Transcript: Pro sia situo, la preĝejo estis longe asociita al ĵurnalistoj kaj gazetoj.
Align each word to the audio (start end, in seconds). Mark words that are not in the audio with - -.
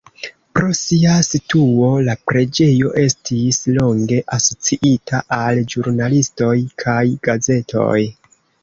Pro 0.59 0.69
sia 0.77 1.17
situo, 1.27 1.89
la 2.07 2.15
preĝejo 2.31 2.91
estis 3.03 3.61
longe 3.77 4.21
asociita 4.41 5.23
al 5.41 5.63
ĵurnalistoj 5.75 6.57
kaj 6.87 7.01
gazetoj. 7.31 7.99